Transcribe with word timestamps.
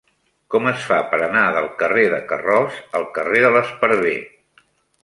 Com 0.53 0.69
es 0.69 0.87
fa 0.91 0.97
per 1.11 1.19
anar 1.25 1.43
del 1.57 1.69
carrer 1.83 2.07
de 2.15 2.23
Carroç 2.33 2.81
al 3.01 3.07
carrer 3.19 3.47
de 3.47 3.55
l'Esparver? 3.59 4.21